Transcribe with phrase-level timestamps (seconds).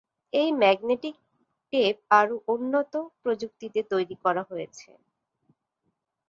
[0.33, 1.15] এই magnetic
[1.73, 4.89] tape আরও উন্নত প্রযুক্তিতে তৈরি করা হয়েছে।